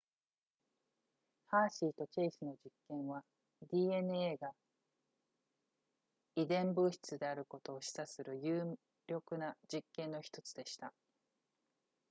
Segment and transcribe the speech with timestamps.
[1.45, 3.23] ハーシーとチェイスの実験は
[3.71, 4.51] dna が
[6.35, 10.91] 遺伝物質であることを示唆する有力な実験の1つでした